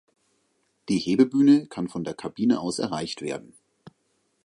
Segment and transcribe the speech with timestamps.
[0.89, 3.53] Die Hebebühne kann von der Kabine aus erreicht werden.